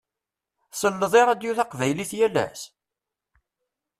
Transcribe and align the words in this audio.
Tselleḍ 0.71 1.13
i 1.19 1.21
ṛṛadio 1.23 1.53
taqbaylit 1.57 2.11
yal 2.17 2.35
ass? 2.45 2.61